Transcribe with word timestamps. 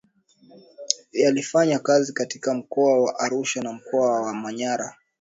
yalifanya 1.11 1.79
kazi 1.79 2.13
katika 2.13 2.53
mkoa 2.53 2.99
wa 3.01 3.19
arusha 3.19 3.61
na 3.61 3.73
mkoa 3.73 4.21
wa 4.21 4.33
manyara 4.33 4.97